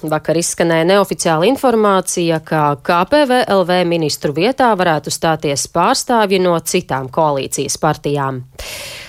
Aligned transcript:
Vakar 0.00 0.38
izskanēja 0.40 0.86
neoficiāla 0.88 1.44
informācija, 1.50 2.38
ka 2.40 2.62
KPVLV 2.86 3.82
ministru 3.88 4.32
vietā 4.36 4.70
varētu 4.78 5.12
stāties 5.12 5.66
pārstāvji 5.74 6.40
no 6.40 6.54
citām 6.64 7.10
koalīcijas 7.12 7.76
partijām. 7.82 8.40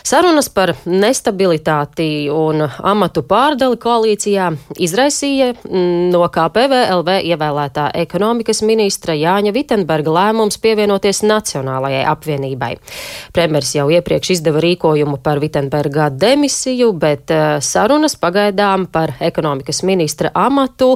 Sarunas 0.02 0.48
par 0.50 0.74
nestabilitāti 0.90 2.26
un 2.34 2.64
amatu 2.66 3.22
pārdali 3.28 3.78
koalīcijā 3.82 4.48
izraisīja 4.82 5.52
mm, 5.54 6.08
no 6.10 6.24
KPVLV 6.26 7.20
ievēlētā 7.30 7.92
ekonomikas 8.02 8.64
ministra 8.66 9.14
Jāņa 9.14 9.54
Vitenberga 9.54 10.14
lēmums 10.16 10.58
pievienoties 10.64 11.22
Nacionālajai 11.22 12.02
apvienībai. 12.10 12.72
Premjers 13.36 13.76
jau 13.78 13.86
iepriekš 13.94 14.34
izdeva 14.38 14.64
rīkojumu 14.66 15.20
par 15.22 15.42
Vitenberga 15.44 16.10
demisiju, 16.10 16.90
bet 16.98 17.30
eh, 17.30 17.60
sarunas 17.62 18.18
pagaidām 18.18 18.88
par 18.92 19.14
ekonomikas 19.22 19.84
ministra 19.86 20.34
amatu 20.34 20.96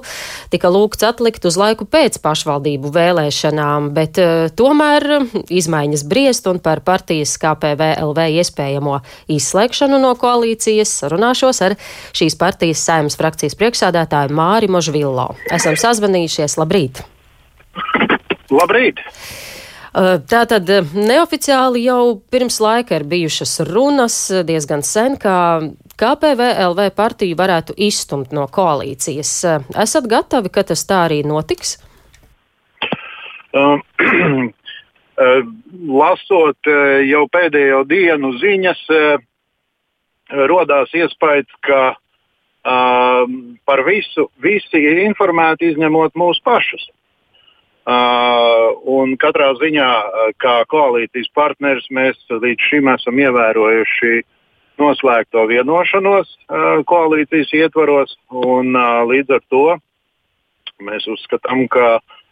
tika 0.50 0.74
lūgts 0.74 1.06
atlikt 1.06 1.46
uz 1.46 1.60
laiku 1.62 1.86
pēc 1.86 2.18
pašvaldību 2.26 2.90
vēlēšanām, 2.98 3.94
bet 3.94 4.18
eh, 4.18 4.50
tomēr 4.50 5.08
izmaiņas 5.46 6.08
briest 6.10 6.50
un 6.50 6.58
par 6.58 6.82
partijas 6.82 7.38
KPVLV 7.38 8.30
iespējamo 8.42 8.95
izslēgšanu 9.32 10.00
no 10.02 10.14
koalīcijas 10.20 10.92
sarunāšos 11.02 11.62
ar 11.66 11.78
šīs 12.16 12.38
partijas 12.40 12.84
saimnes 12.86 13.18
frakcijas 13.20 13.58
priekšsādātāju 13.60 14.36
Māri 14.36 14.70
Možvillo. 14.72 15.32
Esam 15.54 15.78
sazvanījušies. 15.80 16.58
Labrīt! 16.62 17.04
Labrīt! 18.54 19.02
Uh, 19.96 20.18
tātad 20.28 20.68
uh, 20.68 20.84
neoficiāli 20.92 21.86
jau 21.86 22.18
pirms 22.32 22.58
laika 22.60 22.98
ir 22.98 23.06
bijušas 23.08 23.62
runas 23.70 24.18
diezgan 24.44 24.84
sen, 24.84 25.16
ka 25.16 25.62
KPVLV 25.96 26.90
partiju 26.98 27.38
varētu 27.40 27.78
izstumt 27.80 28.36
no 28.36 28.44
koalīcijas. 28.52 29.32
Uh, 29.48 29.70
esat 29.86 30.10
gatavi, 30.12 30.52
ka 30.52 30.66
tas 30.68 30.84
tā 30.90 31.06
arī 31.06 31.22
notiks? 31.24 31.78
Um, 33.56 33.80
lasot 35.96 36.70
eh, 36.70 37.06
jau 37.10 37.26
pēdējo 37.32 37.84
dienu 37.90 38.34
ziņas, 38.42 38.82
eh, 38.92 39.24
rodās 40.52 40.94
iespējas, 40.94 41.62
ka 41.66 41.96
par 42.66 43.82
visu 43.86 44.24
visi 44.42 44.80
ir 44.82 45.04
informēti, 45.04 45.68
izņemot 45.70 46.16
mūsu 46.18 46.42
pašus. 46.42 46.88
Un 47.86 49.14
katrā 49.22 49.52
ziņā, 49.60 49.90
kā 50.42 50.56
koalīcijas 50.74 51.30
partneris, 51.38 51.86
mēs 51.94 52.18
līdz 52.32 52.66
šim 52.72 52.90
esam 52.90 53.22
ievērojuši 53.22 54.24
noslēgto 54.82 55.46
vienošanos 55.54 56.34
koalīcijas 56.90 57.54
ietvaros, 57.54 58.18
un 58.34 58.74
līdz 59.14 59.38
ar 59.38 59.46
to 59.54 59.66
mēs 60.82 61.06
uzskatām, 61.06 61.68
ka 61.70 62.00
uh, 62.00 62.25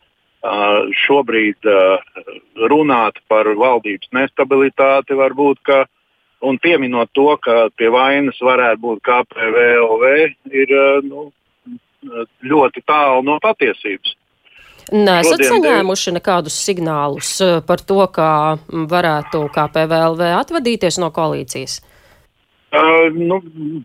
šobrīd 1.06 1.68
runāt 2.70 3.20
par 3.32 3.48
valdības 3.48 4.12
nestabilitāti 4.12 5.16
varbūt, 5.16 5.62
ka, 5.64 5.86
un 6.44 6.60
pieminot 6.60 7.12
to, 7.16 7.30
ka 7.40 7.70
pie 7.78 7.88
vainas 7.94 8.42
varētu 8.44 8.82
būt 8.82 9.00
KPVLV, 9.08 10.12
ir 10.52 10.76
nu, 11.08 11.30
ļoti 12.44 12.84
tālu 12.84 13.24
no 13.24 13.40
patiesības. 13.44 14.18
Nesat 14.92 15.46
saņēmuši 15.48 16.12
nekādus 16.18 16.58
signālus 16.60 17.38
par 17.66 17.80
to, 17.80 18.04
ka 18.12 18.60
varētu 18.68 19.48
KPVLV 19.56 20.28
atvadīties 20.42 21.00
no 21.00 21.08
koalīcijas? 21.16 21.80
Uh, 22.74 23.14
nu, 23.14 23.38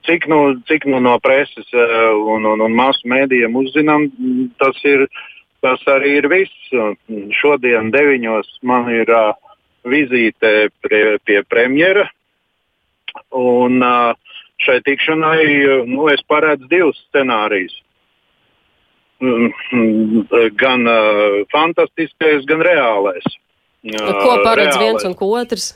cik 0.09 0.25
nu, 0.33 0.39
cik 0.67 0.87
nu 0.89 0.99
no 1.05 1.19
preses 1.21 1.67
uh, 1.77 2.17
un, 2.33 2.47
un, 2.49 2.63
un 2.65 2.73
masu 2.75 3.05
mēdījiem 3.13 3.59
uzzinām, 3.61 4.07
tas 4.57 4.81
ir 4.89 5.05
uh, 5.05 5.19
Tas 5.65 5.83
arī 5.91 6.19
ir 6.21 6.29
viss. 6.31 6.55
Šodien, 7.41 7.91
deviņos, 7.95 8.51
man 8.63 8.87
ir 8.95 9.11
uh, 9.11 9.35
vizīte 9.89 10.71
prie, 10.85 11.19
pie 11.27 11.43
premjera. 11.49 12.07
Un 13.35 13.83
uh, 13.83 14.15
šai 14.63 14.79
tikšanai 14.87 15.43
nu, 15.91 16.07
es 16.13 16.23
paredzu 16.31 16.69
divus 16.71 17.01
scenārijus. 17.09 17.75
Gan 19.19 20.87
uh, 20.87 21.43
fantastiskais, 21.51 22.47
gan 22.47 22.63
reālais. 22.63 23.27
Uh, 23.83 24.15
ko 24.23 24.39
paredz 24.45 24.77
reālais. 24.77 24.83
viens 24.85 25.07
un 25.09 25.19
ko 25.19 25.33
otrs? 25.41 25.73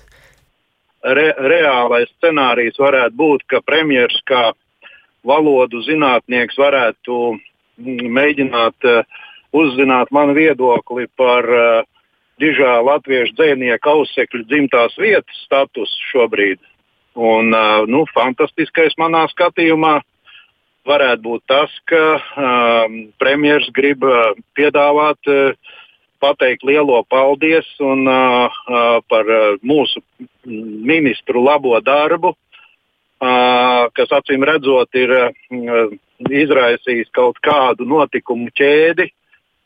Re, 1.03 1.33
reālais 1.43 2.11
scenārijs 2.21 2.79
varētu 2.79 3.19
būt, 3.19 3.47
ka 3.51 3.59
premjerministrs 3.67 4.23
kā 4.31 4.53
valodu 5.27 5.83
zinātnieks 5.83 6.59
varētu 6.59 7.19
mēģināt 7.83 8.87
uh, 8.87 9.03
uzzināt 9.53 10.13
manu 10.15 10.35
viedokli 10.37 11.09
par 11.17 11.49
uh, 11.49 11.83
dižā 12.43 12.79
latviešu 12.85 13.37
dzinieku 13.39 13.95
ausekļu 13.97 14.47
dzimtās 14.49 14.97
vietas 14.99 15.45
statusu 15.47 16.09
šobrīd. 16.11 16.61
Un, 17.15 17.53
uh, 17.53 17.85
nu, 17.87 18.07
fantastiskais 18.15 18.97
manā 19.01 19.27
skatījumā 19.35 20.01
varētu 20.89 21.23
būt 21.23 21.45
tas, 21.51 21.73
ka 21.87 22.03
uh, 22.17 22.97
premjerministrs 23.21 23.75
grib 23.77 24.05
uh, 24.09 24.33
piedāvāt, 24.57 25.21
uh, 25.29 25.79
pateikt 26.23 26.65
lielo 26.67 27.03
paldies 27.11 27.69
un, 27.83 28.07
uh, 28.09 28.47
uh, 28.49 28.99
par 29.11 29.29
uh, 29.29 29.59
mūsu 29.63 30.03
ministru 30.47 31.43
labo 31.45 31.75
darbu, 31.85 32.33
uh, 32.33 33.91
kas 33.95 34.15
acīm 34.19 34.47
redzot 34.47 34.99
ir 34.99 35.15
uh, 35.19 35.97
izraisījis 36.31 37.11
kaut 37.15 37.39
kādu 37.43 37.87
notikumu 37.89 38.51
ķēdi, 38.55 39.11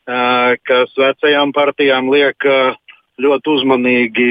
kas 0.07 0.93
vecajām 0.95 1.51
partijām 1.55 2.07
liek 2.13 2.45
ļoti 3.19 3.53
uzmanīgi 3.53 4.29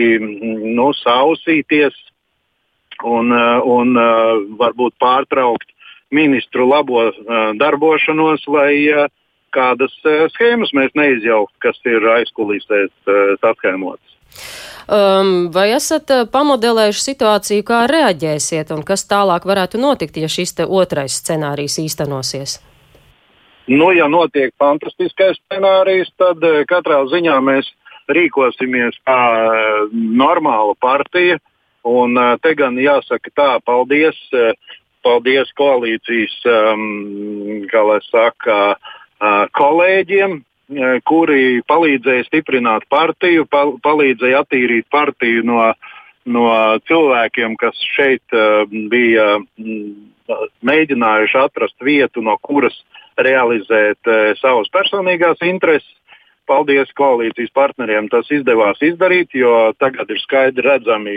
nu, 0.76 0.90
sausīties 1.02 1.96
un, 3.04 3.32
un 3.32 3.98
varbūt 4.56 4.96
pārtraukt 5.02 5.68
ministru 6.14 6.68
labo 6.70 7.10
darbošanos, 7.60 8.46
lai 8.48 9.08
kādas 9.52 9.92
schēmas 10.32 10.72
mēs 10.76 10.94
neizjauktu, 10.96 11.56
kas 11.60 11.80
ir 11.84 12.08
aizkulisēs 12.16 12.92
saskaņotas. 13.42 14.16
Um, 14.86 15.48
vai 15.50 15.72
esat 15.74 16.12
pamodelējuši 16.30 17.02
situāciju, 17.08 17.64
kā 17.66 17.80
reaģēsiet 17.90 18.70
un 18.70 18.84
kas 18.86 19.02
tālāk 19.10 19.48
varētu 19.48 19.80
notikt, 19.82 20.20
ja 20.22 20.30
šis 20.30 20.54
otrais 20.62 21.18
scenārijs 21.18 21.80
īstenosies? 21.82 22.60
Nu, 23.66 23.90
ja 23.90 24.06
notiek 24.06 24.52
fantastiskais 24.62 25.40
scenārijs, 25.40 26.12
tad 26.20 26.42
eh, 26.46 26.62
katrā 26.70 27.00
ziņā 27.10 27.34
mēs 27.42 27.66
rīkosimies 28.06 28.94
kā 29.02 29.18
eh, 29.42 29.78
normāla 29.92 30.76
partija. 30.78 31.40
Un 31.86 32.14
eh, 32.14 32.36
te 32.42 32.54
gan 32.58 32.78
jāsaka 32.78 33.32
tā, 33.34 33.48
paldies, 33.66 34.18
paldies 35.06 35.50
koalīcijas, 35.58 36.34
lai 37.70 37.98
saka, 38.06 38.56
kolēģiem, 39.54 40.40
kuri 41.06 41.62
palīdzēja 41.70 42.26
stiprināt 42.26 42.88
partiju, 42.90 43.44
pal 43.46 43.76
palīdzēja 43.86 44.40
attīrīt 44.42 44.88
partiju 44.90 45.44
no, 45.46 45.60
no 46.26 46.48
cilvēkiem, 46.90 47.54
kas 47.60 47.78
šeit 47.94 48.34
uh, 48.34 48.66
bija 48.90 49.36
mm, 49.38 49.94
mēģinājuši 50.66 51.38
atrast 51.44 51.86
vietu, 51.86 52.24
no 52.26 52.34
kuras 52.42 52.74
realizēt 53.18 54.10
e, 54.10 54.34
savas 54.40 54.70
personīgās 54.74 55.42
intereses. 55.46 55.92
Paldies 56.46 56.92
koalīcijas 56.94 57.50
partneriem, 57.58 58.06
tas 58.06 58.28
izdevās 58.30 58.78
izdarīt, 58.78 59.32
jo 59.34 59.72
tagad 59.82 60.12
ir 60.14 60.20
skaidri 60.22 60.62
redzami 60.62 61.16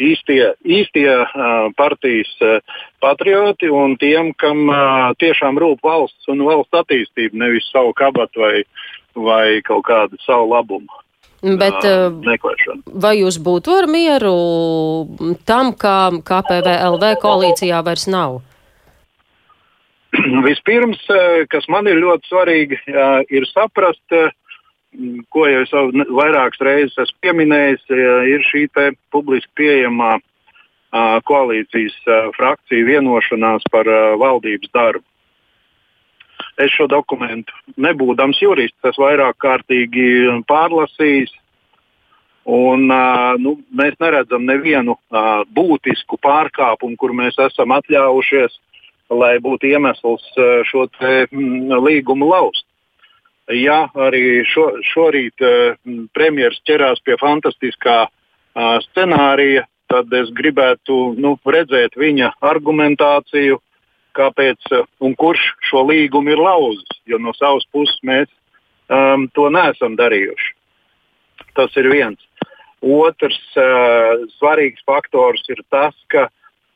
īstie, 0.00 0.54
īstie 0.64 1.10
uh, 1.12 1.66
partijas 1.76 2.30
uh, 2.40 2.78
patrioti 3.04 3.68
un 3.68 3.98
tiem, 4.00 4.32
kam 4.40 4.72
tiešām 5.20 5.60
rūp 5.60 5.84
valsts 5.84 6.32
un 6.32 6.40
valsts 6.46 6.80
attīstība, 6.80 7.36
nevis 7.44 7.68
savu 7.68 7.92
kabatu 7.92 8.40
vai, 8.40 8.64
vai 9.12 9.60
kaut 9.68 9.84
kādu 9.90 10.16
savu 10.24 10.48
labumu. 10.54 10.88
Bet, 11.40 11.84
vai 13.00 13.14
jūs 13.16 13.38
būtu 13.40 13.72
ar 13.72 13.86
mieru 13.88 14.34
tam, 15.48 15.72
ka 15.72 16.12
KPVLV 16.20 17.14
koalīcijā 17.22 17.80
vairs 17.84 18.04
nav? 18.12 18.42
Vispirms, 20.30 21.00
eh, 21.10 21.46
kas 21.50 21.66
man 21.68 21.88
ir 21.88 21.98
ļoti 22.00 22.28
svarīgi, 22.30 22.78
ir 23.30 23.46
saprast, 23.50 24.02
eh, 24.12 24.30
ko 25.30 25.46
jau 25.46 25.62
es 25.62 25.70
vairākas 26.10 26.60
reizes 26.60 26.98
esmu 26.98 27.18
pieminējis, 27.22 27.84
ir 28.26 28.40
šī 28.42 28.66
publiski 29.12 29.52
pieejamā 29.56 30.18
koalīcijas 30.90 31.94
frakciju 32.34 32.86
vienošanās 32.88 33.62
par 33.70 33.84
valdības 34.18 34.72
darbu. 34.74 35.04
Es 36.58 36.72
šo 36.74 36.88
dokumentu, 36.90 37.52
nebūdams 37.78 38.40
jurists, 38.42 38.82
esmu 38.82 39.06
vairāk 39.06 39.38
kārtīgi 39.38 40.42
pārlasījis. 40.50 41.30
Un, 42.50 42.88
nu, 43.38 43.60
mēs 43.70 43.94
neredzam 44.00 44.42
nevienu 44.42 44.96
būtisku 45.54 46.18
pārkāpumu, 46.18 46.96
kur 46.98 47.14
mēs 47.14 47.38
esam 47.38 47.70
atļāvušies 47.78 48.58
lai 49.10 49.36
būtu 49.42 49.70
iemesls 49.70 50.26
uh, 50.38 50.60
šo 50.68 50.86
te, 50.98 51.26
mm, 51.30 51.72
līgumu 51.82 52.30
laust. 52.30 52.66
Ja 53.50 53.88
arī 53.98 54.44
šo, 54.46 54.70
šorīt 54.92 55.42
uh, 55.42 55.74
premjerministrs 56.14 56.66
ķerās 56.68 57.02
pie 57.02 57.18
fantastiskā 57.20 57.98
uh, 58.06 58.76
scenārija, 58.90 59.66
tad 59.90 60.12
es 60.14 60.30
gribētu 60.30 61.16
nu, 61.18 61.34
redzēt 61.42 61.98
viņa 61.98 62.36
argumentāciju, 62.46 63.58
kāpēc 64.14 64.70
un 65.02 65.14
kurš 65.18 65.42
šo 65.66 65.84
līgumu 65.88 66.34
ir 66.34 66.42
lauzis. 66.42 67.00
Jo 67.06 67.18
no 67.18 67.34
savas 67.34 67.66
puses 67.74 67.98
mēs 68.06 68.30
um, 68.90 69.26
to 69.34 69.48
neesam 69.50 69.96
darījuši. 69.98 70.52
Tas 71.58 71.74
ir 71.80 71.90
viens. 71.90 72.20
Otrs 72.80 73.38
uh, 73.60 74.26
svarīgs 74.38 74.84
faktors 74.88 75.42
ir 75.52 75.62
tas, 75.72 75.94
ka 76.08 76.28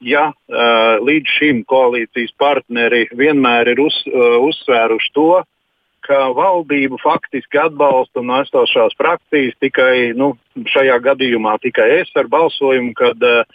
ja 0.05 0.29
uh, 0.31 1.01
līdz 1.05 1.35
šim 1.39 1.65
koalīcijas 1.69 2.35
partneri 2.39 3.07
vienmēr 3.17 3.73
ir 3.73 3.83
uz, 3.85 3.97
uh, 4.11 4.39
uzsvēruši 4.45 5.13
to, 5.17 5.43
ka 6.05 6.19
valdību 6.37 6.99
faktiski 7.01 7.59
atbalsta 7.63 8.21
no 8.21 8.43
esošās 8.45 8.97
frakcijas 8.99 9.57
tikai 9.65 10.13
nu, 10.17 10.35
šajā 10.69 10.99
gadījumā 11.07 11.57
tikai 11.63 11.89
es 12.03 12.13
ar 12.21 12.29
balsojumu, 12.33 12.93
kad 12.99 13.25
uh, 13.25 13.47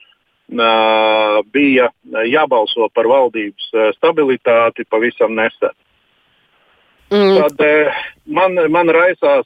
bija 1.54 1.92
jābalso 2.26 2.88
par 2.90 3.06
valdības 3.06 3.68
stabilitāti 4.00 4.88
pavisam 4.90 5.36
nesen. 5.38 5.76
Mm. 7.14 7.36
Tad 7.38 7.62
man, 8.26 8.58
man 8.74 8.90
raisās 8.90 9.46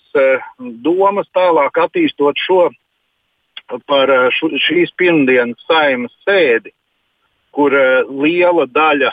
domas 0.79 1.27
tālāk 1.35 1.75
attīstot 1.83 2.39
šo 2.39 2.69
par 3.83 4.07
šu, 4.31 4.53
šīs 4.63 4.95
pirmdienas 4.95 5.59
saimas 5.67 6.15
sēdi, 6.23 6.71
kur 7.53 7.75
liela 8.09 8.65
daļa 8.65 9.11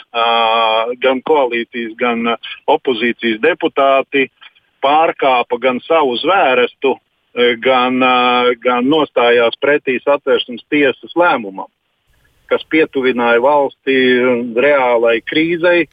gan 1.02 1.20
koalīcijas, 1.28 1.92
gan 2.00 2.34
opozīcijas 2.70 3.40
deputāti 3.44 4.28
pārkāpa 4.80 5.58
gan 5.60 5.80
savu 5.84 6.16
zvērestu, 6.22 6.94
gan, 7.62 8.00
gan 8.64 8.88
nostājās 8.88 9.58
pretī 9.60 10.00
satversmes 10.02 10.64
tiesas 10.72 11.12
lēmumam 11.16 11.68
kas 12.50 12.66
pietuvināja 12.72 13.40
valsti 13.44 13.96
reālai 14.58 15.20
krīzei. 15.26 15.86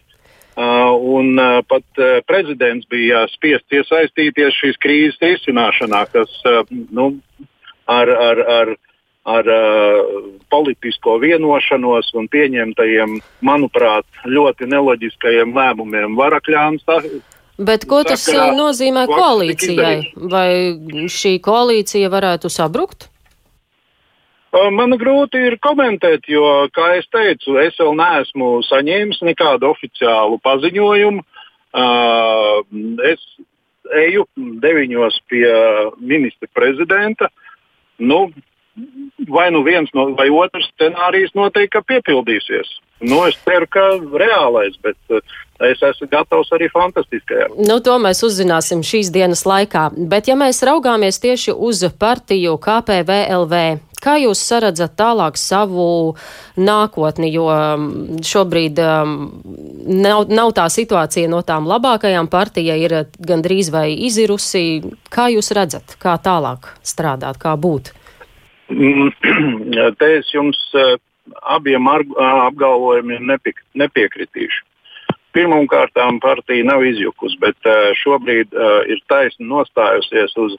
Un 0.57 1.37
pat 1.69 2.01
prezidents 2.25 2.87
bija 2.89 3.27
spiests 3.29 3.77
iesaistīties 3.77 4.57
šīs 4.57 4.79
krīzes 4.81 5.21
risināšanā, 5.21 6.01
kas 6.09 6.33
nu, 6.89 7.11
ar, 7.85 8.09
ar, 8.09 8.41
ar, 8.55 8.73
ar 9.27 9.49
uh, 9.51 10.03
politisko 10.51 11.17
vienošanos 11.23 12.13
un 12.15 12.29
pieņemtajiem, 12.31 13.17
manuprāt, 13.43 14.07
ļoti 14.23 14.69
neloģiskajiem 14.71 15.51
lēmumiem 15.57 16.15
Varakļāns. 16.19 16.87
Bet 17.57 17.87
ko 17.89 18.03
tas 18.05 18.23
sakarā, 18.23 18.53
nozīmē 18.55 19.07
koalīcijai? 19.09 19.95
Vai 20.31 20.49
šī 21.11 21.37
koalīcija 21.43 22.11
varētu 22.13 22.51
sabrukt? 22.53 23.09
Man 24.53 24.95
grūti 24.97 25.41
ir 25.49 25.57
komentēt, 25.61 26.29
jo, 26.31 26.45
kā 26.73 26.93
jau 26.95 27.03
teicu, 27.17 27.57
es 27.61 27.75
vēl 27.77 27.97
neesmu 27.99 28.61
saņēmis 28.65 29.19
nekādu 29.27 29.67
oficiālu 29.73 30.39
paziņojumu. 30.45 31.25
Es 33.11 33.25
eju 34.05 34.25
deviņos 34.63 35.19
pie 35.29 35.51
ministra 35.99 36.49
prezidenta. 36.55 37.29
Nu, 37.99 38.27
vai 39.27 39.49
nu 39.51 39.63
viens 39.65 39.89
no, 39.93 40.09
vai 40.17 40.29
otrs 40.29 40.69
scenārijs 40.75 41.33
noteikti 41.37 41.81
piepildīsies. 41.87 42.77
Nu, 43.05 43.21
es 43.29 43.37
ceru, 43.45 43.67
ka 43.69 43.83
reālais, 44.17 44.77
bet 44.81 44.97
es 45.67 45.81
esmu 45.85 46.07
gatavs 46.09 46.49
arī 46.55 46.69
fantastiskajam. 46.73 47.59
Nu, 47.69 47.77
to 47.85 47.97
mēs 48.01 48.23
uzzināsim 48.25 48.81
šīs 48.85 49.11
dienas 49.13 49.45
laikā. 49.45 49.91
Bet, 50.09 50.29
ja 50.31 50.37
mēs 50.39 50.63
raugāmies 50.65 51.21
tieši 51.21 51.53
uz 51.53 51.83
partiju 51.99 52.57
KPVLV, 52.57 53.61
Kā 53.97 54.13
jūs 54.21 54.37
saredzat 54.45 54.93
tālāk 54.99 55.39
savu 55.41 56.13
nākotni, 56.61 57.31
jo 57.33 57.47
um, 57.49 57.87
šobrīd 58.21 58.77
um, 58.83 59.15
nav, 59.89 60.29
nav 60.29 60.53
tā 60.57 60.67
situācija 60.69 61.29
no 61.31 61.41
tām 61.45 61.65
labākajām 61.69 62.29
partija 62.29 62.77
ir 62.77 62.93
gandrīz 63.17 63.71
vai 63.73 63.89
izirusi. 64.07 64.83
Kā 65.09 65.31
jūs 65.33 65.49
redzat, 65.57 65.97
kā 66.01 66.13
tālāk 66.21 66.69
strādāt, 66.85 67.41
kā 67.41 67.55
būt? 67.57 67.89
Mm, 68.69 69.11
te 69.99 70.09
es 70.19 70.31
jums 70.33 70.59
uh, 70.75 70.95
abiem 71.55 71.87
apgalvojumiem 71.87 73.27
nepiekritīšu. 73.77 74.63
Pirmkārt, 75.35 75.93
partija 76.23 76.65
nav 76.65 76.85
izjukusi, 76.87 77.37
bet 77.43 77.69
uh, 77.69 77.91
šobrīd 77.99 78.55
uh, 78.55 78.79
ir 78.89 79.03
taisni 79.11 79.47
nostājusies 79.49 80.35
uz 80.41 80.57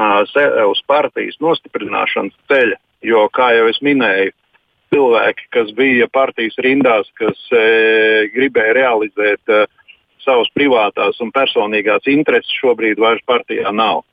uz 0.00 0.80
partijas 0.88 1.36
nostiprināšanas 1.44 2.32
ceļa. 2.48 2.76
Jo, 3.04 3.26
kā 3.32 3.50
jau 3.56 3.66
es 3.68 3.80
minēju, 3.84 4.32
cilvēki, 4.92 5.48
kas 5.54 5.72
bija 5.76 6.08
partijas 6.12 6.58
rindās, 6.60 7.08
kas 7.18 7.38
e, 7.54 8.28
gribēja 8.34 8.74
realizēt 8.76 9.52
e, 9.52 9.64
savas 10.24 10.50
privātās 10.56 11.20
un 11.24 11.32
personīgās 11.32 12.08
intereses, 12.10 12.50
šobrīd 12.60 13.00
vairs 13.00 13.24
partijā 13.26 13.72
nav. 13.72 14.04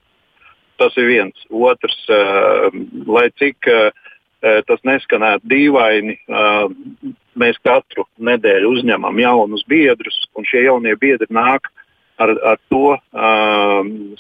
Tas 0.78 0.94
ir 0.98 1.08
viens. 1.10 1.46
Otrs, 1.50 1.98
e, 2.10 2.20
lai 3.10 3.28
cik 3.42 3.70
e, 3.72 3.78
tas 4.70 4.84
neskanētu 4.86 5.50
dīvaini, 5.50 6.14
mēs 7.42 7.58
katru 7.66 8.04
nedēļu 8.22 8.70
uzņemam 8.76 9.18
jaunus 9.18 9.64
biedrus, 9.68 10.20
un 10.38 10.46
šie 10.46 10.62
jaunie 10.68 10.94
biedri 11.02 11.26
nāk 11.34 11.72
ar, 12.22 12.36
ar 12.54 12.60
to 12.70 12.94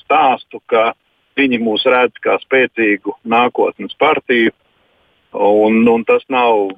stāstu, 0.01 0.57
ka 0.65 0.95
Viņi 1.38 1.59
mūs 1.62 1.86
redz 1.86 2.18
kā 2.24 2.38
spēcīgu 2.42 3.13
nākotnes 3.30 3.94
partiju. 4.01 4.54
Un, 5.38 5.83
un 5.92 6.04
tas, 6.07 6.24
nav, 6.33 6.71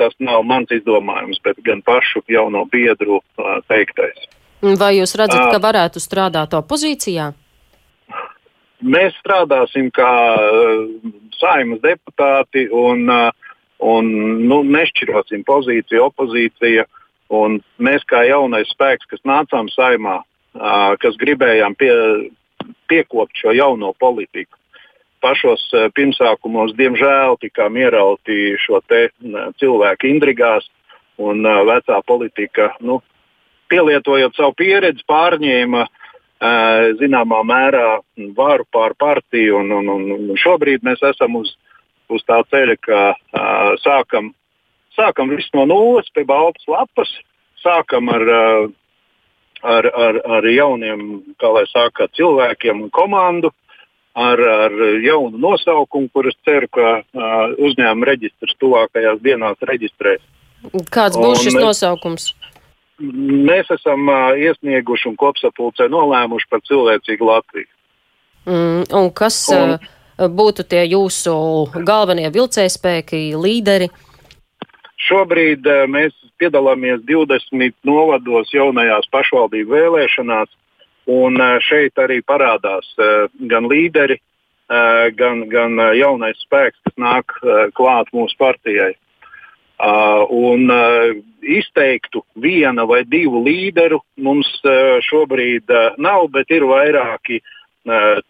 tas 0.00 0.14
nav 0.18 0.42
mans 0.48 0.72
izdomājums, 0.74 1.38
bet 1.44 1.60
gan 1.62 1.84
pašu 1.86 2.24
jauno 2.26 2.64
biedru 2.72 3.20
teiktais. 3.70 4.24
Vai 4.80 4.96
jūs 4.96 5.14
redzat, 5.18 5.52
ka 5.52 5.60
varētu 5.62 6.02
strādāt 6.02 6.56
opozīcijā? 6.58 7.28
Mēs 8.82 9.14
strādāsim 9.20 9.92
kā 9.94 10.10
uh, 10.34 10.86
saimnes 11.38 11.78
deputāti 11.84 12.66
un, 12.74 13.06
uh, 13.06 13.30
un 13.78 14.08
nu, 14.42 14.62
nešķirosim 14.66 15.44
pozīciju, 15.46 16.08
opozīcija. 16.10 16.86
Un 17.32 17.60
mēs 17.80 18.02
kā 18.10 18.24
jaunais 18.28 18.68
spēks, 18.74 19.06
kas 19.08 19.22
nācām 19.24 19.70
saimā, 19.72 20.18
uh, 20.22 20.96
kas 21.00 21.16
gribējām 21.20 21.78
pie, 21.78 21.92
piekopt 22.90 23.38
šo 23.38 23.54
jauno 23.56 23.94
politiku. 24.02 24.58
Pašos 25.22 25.68
eh, 25.78 25.84
pirmsākumos, 25.94 26.72
diemžēl, 26.74 27.36
tikām 27.38 27.76
ierauti 27.78 28.56
šo 28.58 28.80
cilvēku 29.62 30.08
intrigās, 30.10 30.66
un 31.22 31.46
vecā 31.46 32.00
politika, 32.02 32.72
nu, 32.82 32.96
pielietojot 33.70 34.34
savu 34.34 34.56
pieredzi, 34.58 35.04
pārņēma 35.06 35.84
uh, 35.84 36.01
zināmā 36.98 37.42
mērā 37.46 38.00
varu 38.36 38.66
pār 38.74 38.96
partiju. 38.98 39.60
Un, 39.62 39.72
un, 39.78 39.90
un, 39.94 40.06
un 40.32 40.38
šobrīd 40.40 40.82
mēs 40.86 41.02
esam 41.12 41.36
uz, 41.38 41.54
uz 42.10 42.24
tā 42.26 42.40
ceļa, 42.50 42.76
ka 42.82 43.00
uh, 43.14 43.72
sākam, 43.84 44.32
sākam 44.98 45.30
visu 45.30 45.54
no 45.54 45.66
nulles 45.70 46.10
pie 46.14 46.24
baltas 46.28 46.66
lapas, 46.66 47.12
sākam 47.62 48.10
ar 48.12 48.26
uh, 48.26 48.70
ar, 49.62 49.86
ar, 49.94 50.20
ar 50.38 50.46
jauniem 50.50 51.22
saka, 51.70 52.08
cilvēkiem 52.16 52.84
un 52.86 52.90
komandu, 52.90 53.52
ar, 54.14 54.40
ar 54.40 54.76
jaunu 55.04 55.38
nosaukumu, 55.38 56.10
kurus 56.12 56.36
ceru, 56.44 56.68
ka 56.68 57.00
uh, 57.00 57.54
uzņēmuma 57.56 58.10
reģistrs 58.12 58.58
tuvākajās 58.60 59.22
dienās 59.22 59.56
reģistrēs. 59.68 60.22
Kāds 60.94 61.18
būs 61.18 61.38
un 61.38 61.44
šis 61.46 61.58
nosaukums? 61.58 62.32
Mēs 63.02 63.70
esam 63.74 64.06
iesnieguši 64.38 65.08
un 65.10 65.18
kopsapulcē 65.18 65.88
nolēmuši 65.90 66.48
par 66.50 66.62
cilvēcīgu 66.68 67.26
Latviju. 67.26 67.68
Mm, 68.46 68.86
un 68.98 69.10
kas 69.14 69.36
un, 69.54 69.76
būtu 70.18 70.66
tie 70.70 70.84
jūsu 70.86 71.34
galvenie 71.86 72.30
vilcējspēki, 72.34 73.24
līderi? 73.38 73.90
Šobrīd 75.02 75.66
mēs 75.90 76.14
piedalāmies 76.38 77.02
20 77.06 77.74
novados 77.86 78.50
jaunajās 78.54 79.08
pašvaldību 79.14 79.74
vēlēšanās, 79.74 80.50
un 81.10 81.38
šeit 81.66 81.98
arī 81.98 82.20
parādās 82.22 82.86
gan 83.50 83.66
līderi, 83.70 84.20
gan, 85.18 85.46
gan 85.50 85.78
jaunais 85.98 86.38
spēks, 86.46 86.78
kas 86.86 86.98
nāk 87.02 87.34
klāt 87.78 88.10
mūsu 88.14 88.38
partijai. 88.38 88.92
Un 89.82 90.68
izteiktu 91.42 92.20
viena 92.38 92.84
vai 92.86 93.00
divu 93.02 93.40
līderu. 93.42 93.98
Mums 94.22 94.50
šobrīd 95.08 95.72
nav, 95.98 96.28
bet 96.30 96.54
ir 96.54 96.62
vairāki 96.70 97.40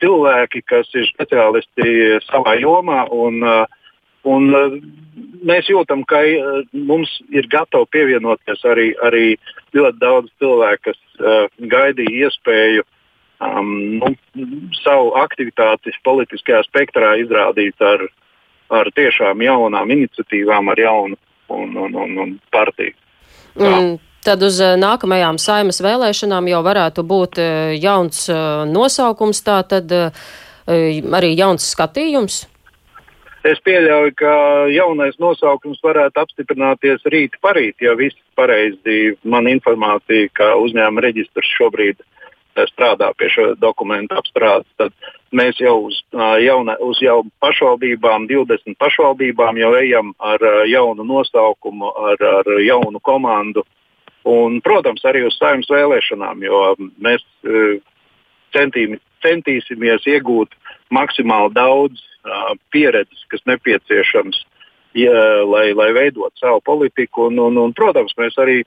cilvēki, 0.00 0.62
kas 0.64 0.88
ir 0.96 1.04
speciālisti 1.10 2.22
savā 2.24 2.56
jomā. 2.62 3.02
Un 3.12 3.44
uh, 3.44 3.66
Un, 4.28 4.52
uh, 4.54 4.74
mēs 5.42 5.66
jūtam, 5.70 6.04
ka 6.06 6.20
uh, 6.22 6.62
mums 6.72 7.10
ir 7.34 7.48
gatavi 7.50 7.88
pievienoties 7.94 8.62
arī, 8.70 8.92
arī 9.02 9.24
ļoti 9.74 9.98
daudz 9.98 10.30
cilvēku, 10.42 10.92
kas 10.92 11.00
uh, 11.18 11.48
gaidīja 11.72 12.28
iespēju 12.28 12.84
um, 13.42 13.72
nu, 13.98 14.12
savu 14.78 15.16
aktivitāti 15.18 15.94
politiskajā 16.06 16.62
spektrā 16.68 17.16
izrādīt 17.24 17.82
ar, 17.82 18.06
ar 18.70 18.92
tiešām 18.94 19.42
jaunām 19.42 19.90
iniciatīvām, 19.90 20.70
ar 20.70 20.84
jaunu 20.86 21.18
un, 21.58 21.76
un, 21.76 22.00
un, 22.04 22.16
un 22.24 22.34
partiju. 22.54 22.96
Mm. 23.60 23.98
Tad 24.22 24.42
uz 24.46 24.60
eh, 24.62 24.76
nākamajām 24.78 25.38
saimas 25.42 25.82
vēlēšanām 25.82 26.46
jau 26.52 26.62
varētu 26.62 27.02
būt 27.02 27.40
eh, 27.42 27.74
jauns 27.82 28.28
eh, 28.30 28.38
nosaukums, 28.70 29.42
tā 29.42 29.62
tad 29.66 29.90
arī 30.62 31.32
jauns 31.34 31.64
skatījums. 31.74 32.36
Es 33.42 33.58
pieļauju, 33.66 34.12
ka 34.14 34.34
jaunais 34.70 35.16
nosaukums 35.18 35.80
varētu 35.82 36.20
apstiprināties 36.22 37.02
rīt 37.10 37.34
parīt, 37.42 37.74
ja 37.82 37.96
viss 37.98 38.14
pareizi 38.38 39.16
man 39.26 39.50
informācija, 39.50 40.30
ka 40.38 40.52
uzņēmuma 40.62 41.02
reģistrs 41.02 41.50
šobrīd 41.58 41.98
strādā 42.70 43.10
pie 43.18 43.28
šo 43.32 43.46
dokumentu 43.60 44.16
apstrādes. 44.18 44.68
Tad 44.80 44.92
mēs 45.34 45.60
jau 45.60 45.76
uz, 45.88 46.00
jauna, 46.12 46.76
uz 46.80 47.00
jau 47.02 47.22
pašvaldībām, 47.42 48.28
20 48.30 48.76
pašvaldībām 48.80 49.60
jau 49.60 49.72
ejam 49.80 50.12
ar 50.20 50.42
jaunu 50.68 51.06
nosaukumu, 51.08 51.92
ar, 52.12 52.26
ar 52.40 52.52
jaunu 52.62 53.00
komandu. 53.00 53.64
Un, 54.28 54.60
protams, 54.62 55.02
arī 55.08 55.24
uz 55.26 55.34
saimnes 55.34 55.70
vēlēšanām, 55.72 56.44
jo 56.46 56.60
mēs 57.02 57.24
uh, 57.42 57.80
centīmi, 58.54 59.00
centīsimies 59.24 60.06
iegūt 60.06 60.54
maksimāli 60.94 61.50
daudz 61.56 61.98
uh, 61.98 62.52
pieredzes, 62.70 63.24
kas 63.32 63.42
nepieciešams, 63.50 64.44
ja, 64.94 65.42
lai, 65.48 65.72
lai 65.74 65.90
veidot 65.96 66.34
savu 66.38 66.62
politiku. 66.64 67.26
Un, 67.32 67.40
un, 67.48 67.58
un, 67.64 67.74
protams, 67.74 68.14
mēs 68.20 68.38
arī 68.38 68.60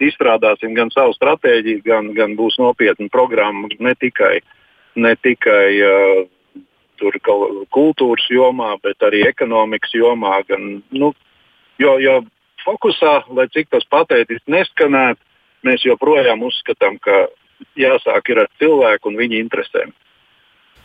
izstrādāsim 0.00 0.74
gan 0.74 0.90
savu 0.94 1.14
stratēģiju, 1.16 1.82
gan, 1.86 2.12
gan 2.16 2.36
būs 2.38 2.58
nopietna 2.62 3.08
programma 3.12 3.68
ne 3.78 3.94
tikai, 3.98 4.40
ne 4.96 5.12
tikai 5.20 5.66
uh, 5.82 6.22
tur, 7.02 7.18
kultūras 7.74 8.28
jomā, 8.30 8.76
bet 8.82 9.02
arī 9.02 9.24
ekonomikas 9.28 9.94
jomā. 9.96 10.38
Gan, 10.48 10.82
nu, 10.94 11.12
jo, 11.82 11.96
jo 12.02 12.20
fokusā, 12.64 13.14
lai 13.34 13.48
cik 13.52 13.70
tas 13.74 13.86
patētiski 13.90 14.52
neskanētu, 14.54 15.20
mēs 15.66 15.86
joprojām 15.86 16.42
uzskatām, 16.46 16.98
ka 17.02 17.26
jāsāk 17.78 18.32
ar 18.34 18.48
cilvēku 18.58 19.10
un 19.10 19.18
viņa 19.20 19.40
interesēm. 19.42 19.92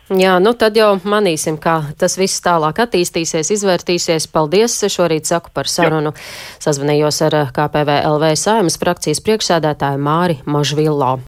Jā, 0.08 0.38
nu 0.40 0.54
tad 0.56 0.78
jau 0.80 0.94
manīsim, 1.04 1.58
kā 1.60 1.82
tas 2.00 2.14
viss 2.16 2.40
tālāk 2.40 2.78
attīstīsies, 2.80 3.50
izvērtīsies. 3.58 4.30
Paldies! 4.32 4.78
Šorīt 4.88 5.28
saku 5.28 5.52
par 5.52 5.68
sarunu. 5.68 6.14
Jā. 6.16 6.62
Sazvanījos 6.64 7.20
ar 7.28 7.36
KPV 7.52 7.98
LV 8.14 8.30
saimas 8.40 8.80
frakcijas 8.80 9.20
priekšsēdētāju 9.26 10.00
Māri 10.00 10.38
Mažvillo. 10.48 11.12